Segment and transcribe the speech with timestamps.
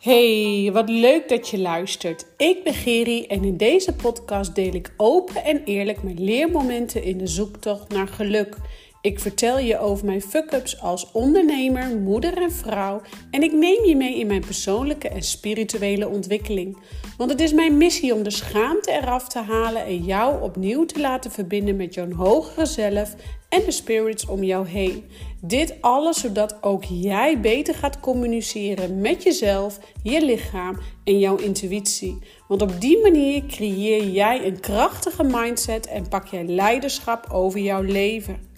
[0.00, 2.26] Hey, wat leuk dat je luistert.
[2.36, 7.18] Ik ben Geri en in deze podcast deel ik open en eerlijk mijn leermomenten in
[7.18, 8.56] de zoektocht naar geluk.
[9.02, 13.00] Ik vertel je over mijn fuck-ups als ondernemer, moeder en vrouw
[13.30, 16.76] en ik neem je mee in mijn persoonlijke en spirituele ontwikkeling.
[17.16, 21.00] Want het is mijn missie om de schaamte eraf te halen en jou opnieuw te
[21.00, 23.14] laten verbinden met jouw hogere zelf
[23.48, 25.04] en de spirits om jou heen.
[25.40, 32.18] Dit alles zodat ook jij beter gaat communiceren met jezelf, je lichaam en jouw intuïtie.
[32.48, 37.82] Want op die manier creëer jij een krachtige mindset en pak jij leiderschap over jouw
[37.82, 38.49] leven.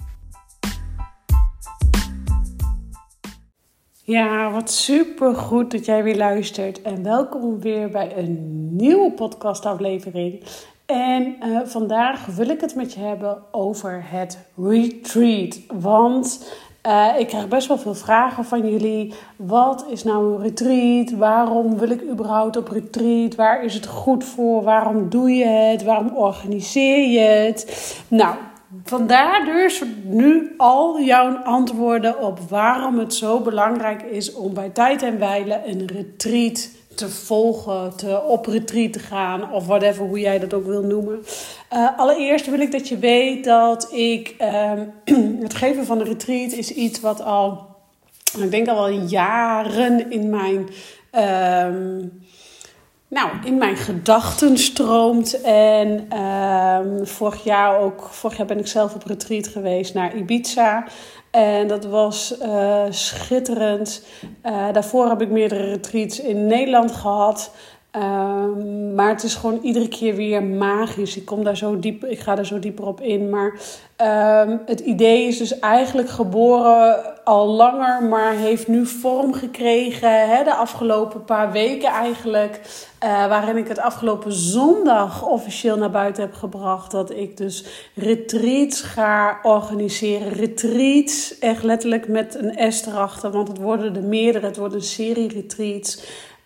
[4.05, 10.43] Ja, wat super goed dat jij weer luistert en welkom weer bij een nieuwe podcastaflevering.
[10.87, 15.61] En uh, vandaag wil ik het met je hebben over het retreat.
[15.73, 16.53] Want
[16.87, 19.15] uh, ik krijg best wel veel vragen van jullie.
[19.37, 21.11] Wat is nou een retreat?
[21.11, 23.35] Waarom wil ik überhaupt op retreat?
[23.35, 24.63] Waar is het goed voor?
[24.63, 25.83] Waarom doe je het?
[25.83, 27.95] Waarom organiseer je het?
[28.09, 28.35] Nou,
[28.85, 35.03] Vandaar dus nu al jouw antwoorden op waarom het zo belangrijk is om bij tijd
[35.03, 40.39] en wijle een retreat te volgen, te op retreat te gaan of whatever, hoe jij
[40.39, 41.25] dat ook wil noemen.
[41.73, 44.73] Uh, allereerst wil ik dat je weet dat ik uh,
[45.43, 47.67] het geven van een retreat is iets wat al,
[48.39, 50.69] ik denk al wel jaren in mijn.
[51.15, 52.05] Uh,
[53.13, 55.41] nou, in mijn gedachten stroomt.
[55.41, 60.85] En ehm, vorig jaar ook, vorig jaar ben ik zelf op retreat geweest naar Ibiza.
[61.31, 64.07] En dat was uh, schitterend.
[64.45, 67.51] Uh, daarvoor heb ik meerdere retreats in Nederland gehad.
[67.97, 71.17] Um, maar het is gewoon iedere keer weer magisch.
[71.17, 73.31] Ik, kom daar zo diep, ik ga daar zo dieper op in.
[73.31, 73.53] Maar
[74.47, 80.45] um, het idee is dus eigenlijk geboren al langer, maar heeft nu vorm gekregen hè,
[80.45, 82.61] de afgelopen paar weken eigenlijk.
[83.05, 86.91] Uh, waarin ik het afgelopen zondag officieel naar buiten heb gebracht.
[86.91, 87.65] Dat ik dus
[87.95, 90.29] retreats ga organiseren.
[90.29, 93.31] Retreats, echt letterlijk met een S erachter.
[93.31, 94.47] Want het worden er meerdere.
[94.47, 96.05] Het wordt een serie retreats.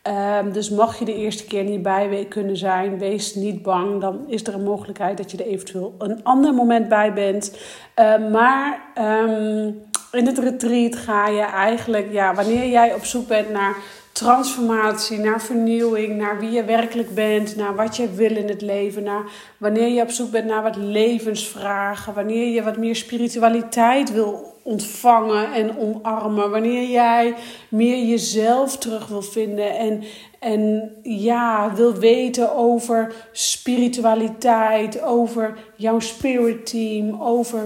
[0.08, 4.00] Um, dus mag je de eerste keer niet bij kunnen zijn, wees niet bang.
[4.00, 7.56] Dan is er een mogelijkheid dat je er eventueel een ander moment bij bent.
[8.00, 13.52] Uh, maar um, in het retreat ga je eigenlijk, ja, wanneer jij op zoek bent
[13.52, 13.76] naar
[14.16, 19.02] transformatie, naar vernieuwing, naar wie je werkelijk bent, naar wat je wil in het leven,
[19.02, 19.22] naar
[19.58, 25.52] wanneer je op zoek bent naar wat levensvragen, wanneer je wat meer spiritualiteit wil ontvangen
[25.52, 27.34] en omarmen, wanneer jij
[27.68, 30.02] meer jezelf terug wil vinden en,
[30.38, 37.60] en ja, wil weten over spiritualiteit, over jouw spirit team, over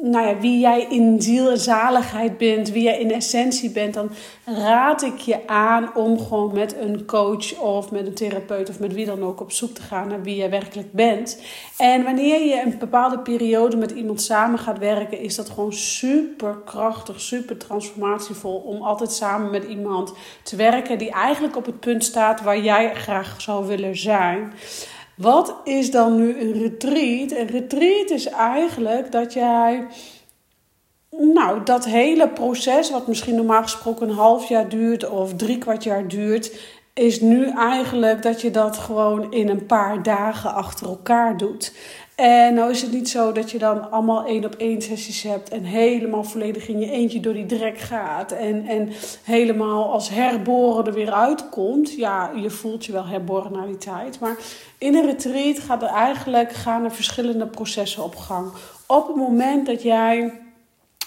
[0.00, 4.10] nou ja, wie jij in ziel en zaligheid bent, wie jij in essentie bent, dan
[4.44, 8.92] raad ik je aan om gewoon met een coach of met een therapeut of met
[8.92, 11.42] wie dan ook op zoek te gaan naar wie jij werkelijk bent.
[11.76, 16.56] En wanneer je een bepaalde periode met iemand samen gaat werken, is dat gewoon super
[16.64, 22.04] krachtig, super transformatievol om altijd samen met iemand te werken die eigenlijk op het punt
[22.04, 24.52] staat waar jij graag zou willen zijn.
[25.18, 27.30] Wat is dan nu een retreat?
[27.30, 29.86] Een retreat is eigenlijk dat jij.
[31.10, 35.84] Nou, dat hele proces, wat misschien normaal gesproken een half jaar duurt of drie kwart
[35.84, 36.58] jaar duurt,
[36.94, 41.72] is nu eigenlijk dat je dat gewoon in een paar dagen achter elkaar doet.
[42.20, 45.48] En nou is het niet zo dat je dan allemaal één op één sessies hebt
[45.48, 48.88] en helemaal volledig in je eentje door die drek gaat en, en
[49.22, 51.92] helemaal als herboren er weer uitkomt.
[51.92, 54.20] Ja, je voelt je wel herboren na die tijd.
[54.20, 54.36] Maar
[54.78, 58.52] in een retreat gaat er eigenlijk, gaan er verschillende processen op gang.
[58.86, 60.32] Op het moment dat jij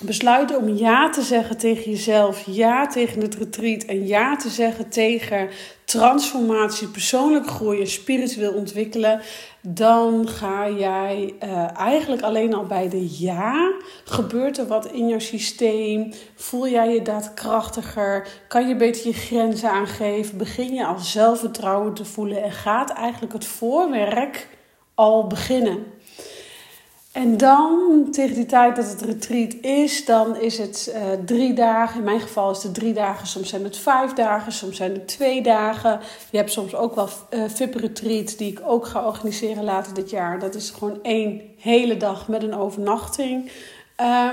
[0.06, 4.90] besluiten om ja te zeggen tegen jezelf, ja tegen het retreat en ja te zeggen
[4.90, 5.50] tegen
[5.86, 9.22] transformatie, persoonlijk groeien, spiritueel ontwikkelen,
[9.62, 13.72] dan ga jij uh, eigenlijk alleen al bij de ja.
[14.04, 16.14] Gebeurt er wat in jouw systeem?
[16.36, 18.28] Voel jij je daadkrachtiger?
[18.48, 20.38] Kan je beter je grenzen aangeven?
[20.38, 24.48] Begin je al zelfvertrouwen te voelen en gaat eigenlijk het voorwerk
[24.96, 25.84] al beginnen?
[27.12, 31.98] En dan, tegen die tijd dat het retreat is, dan is het uh, drie dagen.
[31.98, 35.08] In mijn geval is het drie dagen, soms zijn het vijf dagen, soms zijn het
[35.08, 36.00] twee dagen.
[36.30, 40.40] Je hebt soms ook wel uh, VIP-retreat die ik ook ga organiseren later dit jaar.
[40.40, 43.52] Dat is gewoon één hele dag met een overnachting.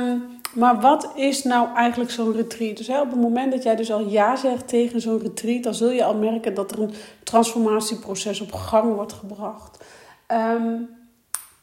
[0.01, 0.23] Um,
[0.55, 2.77] maar wat is nou eigenlijk zo'n retreat?
[2.77, 5.91] Dus op het moment dat jij dus al ja zegt tegen zo'n retreat, dan zul
[5.91, 9.85] je al merken dat er een transformatieproces op gang wordt gebracht.
[10.33, 10.98] Um,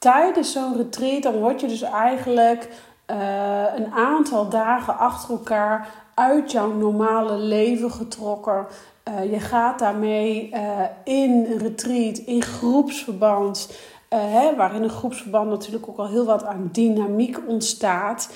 [0.06, 2.68] tijdens zo'n retreat, dan word je dus eigenlijk
[3.10, 3.16] uh,
[3.76, 8.66] een aantal dagen achter elkaar uit jouw normale leven getrokken.
[9.08, 10.60] Uh, je gaat daarmee uh,
[11.04, 13.70] in een retreat, in groepsverband,
[14.08, 18.30] hè, waarin een groepsverband natuurlijk ook al heel wat aan dynamiek ontstaat.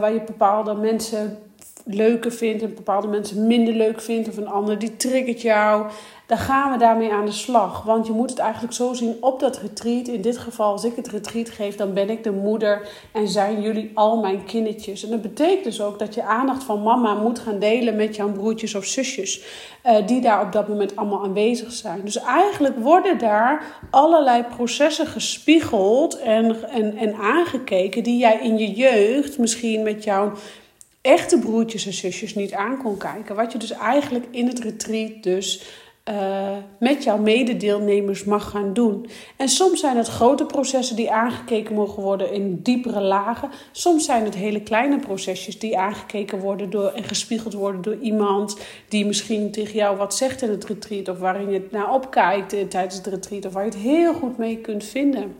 [0.00, 1.38] waar je bepaalde mensen
[1.84, 5.90] leuker vindt en bepaalde mensen minder leuk vindt, of een ander die triggert jou
[6.28, 7.82] dan gaan we daarmee aan de slag.
[7.82, 10.08] Want je moet het eigenlijk zo zien op dat retreat.
[10.08, 13.62] In dit geval, als ik het retreat geef, dan ben ik de moeder en zijn
[13.62, 15.04] jullie al mijn kindertjes.
[15.04, 18.32] En dat betekent dus ook dat je aandacht van mama moet gaan delen met jouw
[18.32, 19.42] broertjes of zusjes.
[19.86, 22.00] Uh, die daar op dat moment allemaal aanwezig zijn.
[22.04, 28.72] Dus eigenlijk worden daar allerlei processen gespiegeld en, en, en aangekeken die jij in je
[28.72, 30.32] jeugd misschien met jouw
[31.08, 33.36] echte broertjes en zusjes niet aan kon kijken.
[33.36, 35.62] Wat je dus eigenlijk in het retreat dus
[36.08, 39.06] uh, met jouw mededeelnemers mag gaan doen.
[39.36, 43.50] En soms zijn het grote processen die aangekeken mogen worden in diepere lagen.
[43.72, 48.58] Soms zijn het hele kleine procesjes die aangekeken worden door, en gespiegeld worden door iemand
[48.88, 51.08] die misschien tegen jou wat zegt in het retreat.
[51.08, 53.46] Of waarin je naar opkijkt tijdens het retreat.
[53.46, 55.34] Of waar je het heel goed mee kunt vinden.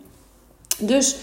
[0.78, 1.16] Dus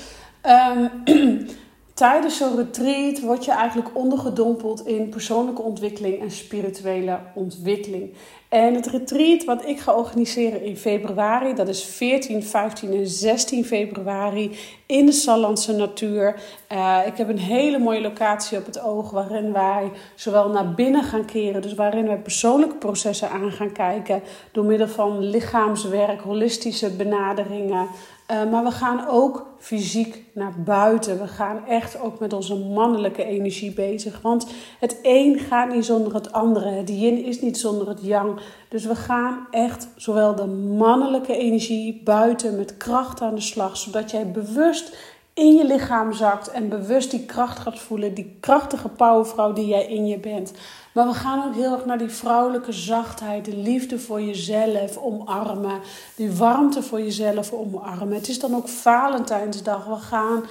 [0.43, 0.89] um,
[1.95, 8.13] tijdens zo'n retreat word je eigenlijk ondergedompeld in persoonlijke ontwikkeling en spirituele ontwikkeling.
[8.49, 13.65] En het retreat wat ik ga organiseren in februari, dat is 14, 15 en 16
[13.65, 16.41] februari in de Sallandse natuur.
[16.71, 21.03] Uh, ik heb een hele mooie locatie op het oog waarin wij zowel naar binnen
[21.03, 24.21] gaan keren, dus waarin wij persoonlijke processen aan gaan kijken
[24.51, 27.87] door middel van lichaamswerk, holistische benaderingen.
[28.31, 31.19] Uh, maar we gaan ook fysiek naar buiten.
[31.19, 34.21] We gaan echt ook met onze mannelijke energie bezig.
[34.21, 34.47] Want
[34.79, 36.69] het een gaat niet zonder het andere.
[36.69, 38.34] Het yin is niet zonder het yang.
[38.69, 40.45] Dus we gaan echt zowel de
[40.77, 43.77] mannelijke energie buiten met kracht aan de slag.
[43.77, 44.97] Zodat jij bewust
[45.33, 48.13] in je lichaam zakt en bewust die kracht gaat voelen.
[48.13, 50.51] Die krachtige powervrouw die jij in je bent.
[50.93, 55.79] Maar we gaan ook heel erg naar die vrouwelijke zachtheid, de liefde voor jezelf omarmen,
[56.15, 58.13] die warmte voor jezelf omarmen.
[58.13, 59.85] Het is dan ook Valentijnsdag.
[59.85, 60.43] We gaan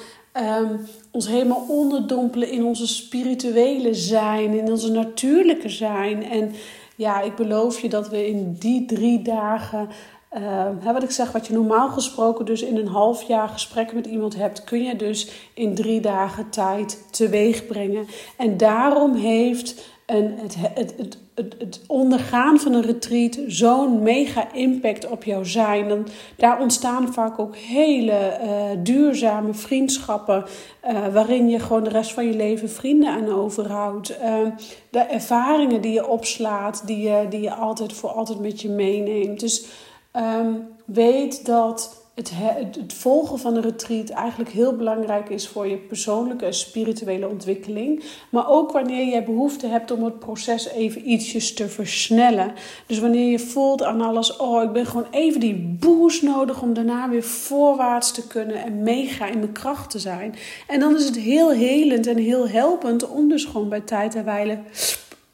[0.60, 6.24] um, ons helemaal onderdompelen in onze spirituele zijn, in onze natuurlijke zijn.
[6.30, 6.54] En
[6.96, 9.88] ja, ik beloof je dat we in die drie dagen
[10.38, 14.06] uh, wat ik zeg, wat je normaal gesproken dus in een half jaar gesprekken met
[14.06, 18.06] iemand hebt, kun je dus in drie dagen tijd teweeg brengen.
[18.36, 24.52] En daarom heeft een, het, het, het, het, het ondergaan van een retreat zo'n mega
[24.52, 25.90] impact op jouw zijn.
[25.90, 26.06] En
[26.36, 30.44] daar ontstaan vaak ook hele uh, duurzame vriendschappen,
[30.84, 34.10] uh, waarin je gewoon de rest van je leven vrienden aan overhoudt.
[34.10, 34.36] Uh,
[34.90, 39.40] de ervaringen die je opslaat, die je, die je altijd voor altijd met je meeneemt.
[39.40, 39.66] Dus
[40.16, 45.76] um, weet dat het, het, volgen van een retreat eigenlijk heel belangrijk is voor je
[45.76, 48.02] persoonlijke en spirituele ontwikkeling.
[48.30, 52.52] Maar ook wanneer je behoefte hebt om het proces even ietsjes te versnellen.
[52.86, 56.74] Dus wanneer je voelt aan alles, oh ik ben gewoon even die boost nodig om
[56.74, 60.34] daarna weer voorwaarts te kunnen en mega in mijn kracht te zijn.
[60.66, 64.24] En dan is het heel helend en heel helpend om dus gewoon bij tijd en
[64.24, 64.58] wijle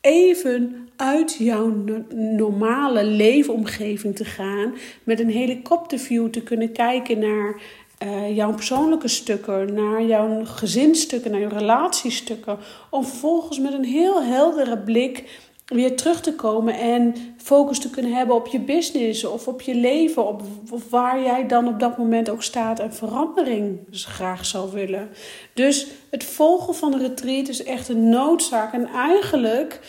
[0.01, 4.75] even uit jouw normale leefomgeving te gaan.
[5.05, 7.61] Met een helikopterview te kunnen kijken naar
[8.05, 12.59] uh, jouw persoonlijke stukken, naar jouw gezinsstukken, naar jouw relatiestukken.
[12.91, 15.25] Om vervolgens met een heel heldere blik
[15.67, 19.75] weer terug te komen en focus te kunnen hebben op je business of op je
[19.75, 24.71] leven, op, of waar jij dan op dat moment ook staat en verandering graag zou
[24.73, 25.09] willen.
[25.55, 29.81] Dus het volgen van een retreat is echt een noodzaak en eigenlijk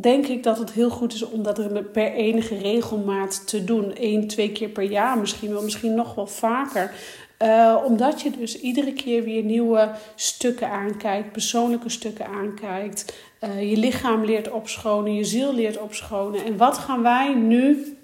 [0.00, 3.92] denk ik dat het heel goed is om dat er per enige regelmaat te doen.
[3.94, 6.92] Eén, twee keer per jaar misschien wel, misschien nog wel vaker.
[7.42, 13.14] Uh, omdat je dus iedere keer weer nieuwe stukken aankijkt, persoonlijke stukken aankijkt.
[13.44, 16.44] Uh, je lichaam leert opschonen, je ziel leert opschonen.
[16.44, 17.96] En wat gaan wij nu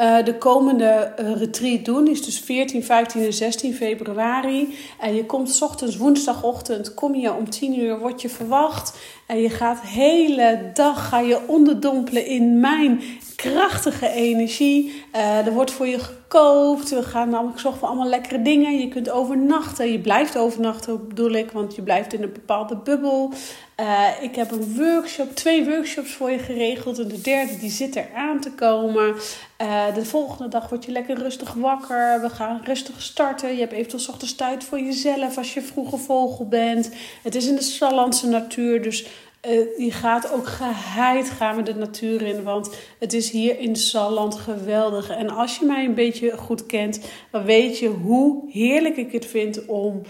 [0.00, 2.08] uh, de komende uh, retreat doen.
[2.08, 4.78] is dus 14, 15 en 16 februari.
[5.00, 8.98] En je komt ochtends, woensdagochtend, kom je om 10 uur, word je verwacht.
[9.26, 13.00] En je gaat de hele dag ga je onderdompelen in mijn
[13.36, 15.04] krachtige energie.
[15.14, 16.90] Uh, er wordt voor je gekookt.
[16.90, 18.78] We gaan namelijk zorgen voor allemaal lekkere dingen.
[18.78, 19.92] Je kunt overnachten.
[19.92, 23.32] Je blijft overnachten bedoel ik, want je blijft in een bepaalde bubbel.
[23.80, 26.98] Uh, ik heb een workshop, twee workshops voor je geregeld.
[26.98, 29.14] En de derde die zit er aan te komen.
[29.62, 32.20] Uh, de volgende dag word je lekker rustig wakker.
[32.20, 33.52] We gaan rustig starten.
[33.52, 36.90] Je hebt eventueel ochtends tijd voor jezelf als je vroege vogel bent.
[37.22, 39.06] Het is in de Sallandse natuur, dus
[39.48, 42.42] uh, je gaat ook geheid gaan met de natuur in.
[42.42, 45.10] Want het is hier in Salland geweldig.
[45.10, 47.00] En als je mij een beetje goed kent,
[47.30, 50.02] dan weet je hoe heerlijk ik het vind om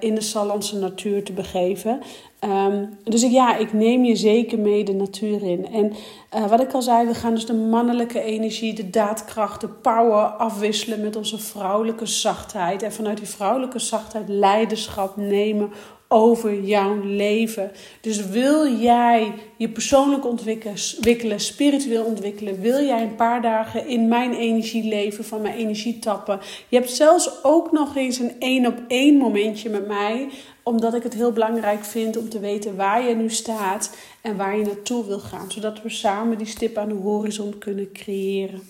[0.00, 2.00] in de Sallandse natuur te begeven.
[2.38, 5.66] Ehm, dus ja, ik neem je zeker mee de natuur in.
[5.66, 5.92] En
[6.36, 10.24] uh, wat ik al zei, we gaan dus de mannelijke energie, de daadkracht, de power
[10.24, 12.82] afwisselen met onze vrouwelijke zachtheid.
[12.82, 15.72] En vanuit die vrouwelijke zachtheid leiderschap nemen
[16.08, 17.70] over jouw leven.
[18.00, 24.34] Dus wil jij je persoonlijk ontwikkelen, spiritueel ontwikkelen, wil jij een paar dagen in mijn
[24.34, 26.40] energie leven, van mijn energie tappen.
[26.68, 30.28] Je hebt zelfs ook nog eens een één op één momentje met mij,
[30.68, 34.56] omdat ik het heel belangrijk vind om te weten waar je nu staat en waar
[34.56, 38.62] je naartoe wil gaan, zodat we samen die stip aan de horizon kunnen creëren.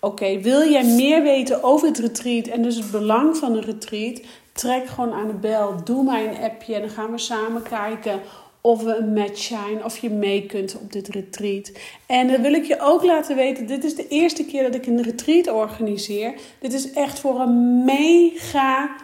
[0.00, 4.20] Oké, wil jij meer weten over het retreat en dus het belang van een retreat?
[4.52, 8.20] Trek gewoon aan de bel, doe mij een appje en dan gaan we samen kijken
[8.60, 11.72] of we een match zijn, of je mee kunt op dit retreat.
[12.06, 14.86] En dan wil ik je ook laten weten, dit is de eerste keer dat ik
[14.86, 16.34] een retreat organiseer.
[16.58, 18.96] Dit is echt voor een mega,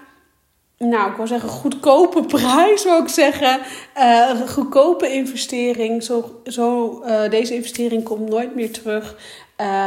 [0.79, 3.61] nou ik wil zeggen goedkope prijs, wil ik zeggen.
[3.97, 6.03] Uh, goedkope investering.
[6.03, 9.17] Zo, zo, uh, deze investering komt nooit meer terug.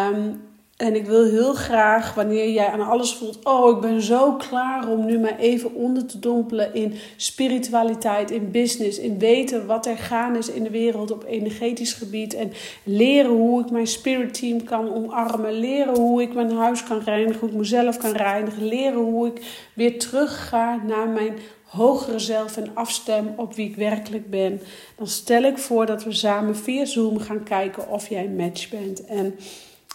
[0.09, 0.41] Um,
[0.81, 4.87] en ik wil heel graag, wanneer jij aan alles voelt, oh, ik ben zo klaar
[4.87, 9.97] om nu maar even onder te dompelen in spiritualiteit, in business, in weten wat er
[9.97, 12.33] gaan is in de wereld op energetisch gebied.
[12.33, 12.51] En
[12.83, 17.39] leren hoe ik mijn spirit team kan omarmen, leren hoe ik mijn huis kan reinigen,
[17.39, 21.33] hoe ik mezelf kan reinigen, leren hoe ik weer terug ga naar mijn
[21.63, 24.61] hogere zelf en afstem op wie ik werkelijk ben.
[24.95, 28.69] Dan stel ik voor dat we samen via Zoom gaan kijken of jij een match
[28.69, 29.05] bent.
[29.05, 29.35] En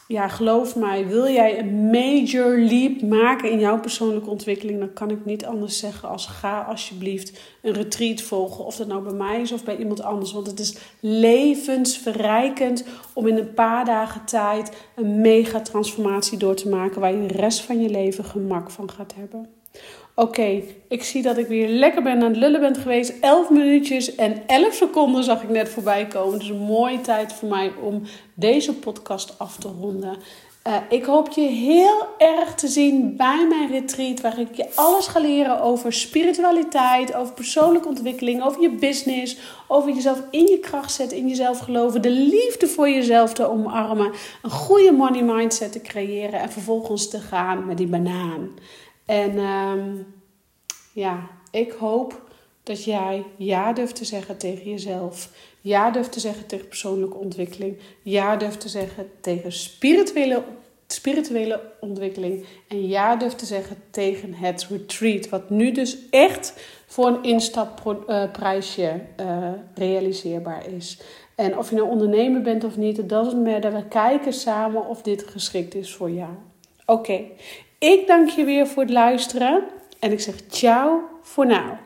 [0.08, 5.10] ja, geloof mij, wil jij een major leap maken in jouw persoonlijke ontwikkeling, dan kan
[5.10, 8.64] ik niet anders zeggen als ga alsjeblieft een retreat volgen.
[8.64, 10.32] Of dat nou bij mij is of bij iemand anders.
[10.32, 16.68] Want het is levensverrijkend om in een paar dagen tijd een mega transformatie door te
[16.68, 19.48] maken waar je de rest van je leven gemak van gaat hebben.
[20.18, 23.12] Oké, ik zie dat ik weer lekker ben aan het lullen ben geweest.
[23.20, 26.38] 11 minuutjes en 11 seconden zag ik net voorbij komen.
[26.38, 28.02] Dus een mooie tijd voor mij om
[28.35, 30.16] deze podcast af te ronden.
[30.66, 35.06] Uh, ik hoop je heel erg te zien bij mijn retreat, waar ik je alles
[35.06, 39.37] ga leren over spiritualiteit, over persoonlijke ontwikkeling, over je business,
[39.68, 44.12] over jezelf in je kracht zetten, in jezelf geloven, de liefde voor jezelf te omarmen,
[44.42, 48.50] een goede money mindset te creëren en vervolgens te gaan met die banaan.
[49.06, 50.14] En um,
[50.92, 52.22] ja, ik hoop
[52.62, 55.30] dat jij ja durft te zeggen tegen jezelf.
[55.60, 57.78] Ja durft te zeggen tegen persoonlijke ontwikkeling.
[58.02, 60.42] Ja durft te zeggen tegen spirituele,
[60.86, 62.44] spirituele ontwikkeling.
[62.68, 65.28] En ja durft te zeggen tegen het retreat.
[65.28, 66.54] Wat nu dus echt
[66.86, 71.00] voor een instapprijsje uh, realiseerbaar is.
[71.34, 73.72] En of je nou ondernemer bent of niet, het doesn't matter.
[73.72, 76.32] We kijken samen of dit geschikt is voor jou.
[76.86, 77.20] Oké,
[77.78, 79.64] ik dank je weer voor het luisteren
[79.99, 81.86] en ik zeg ciao voor nu.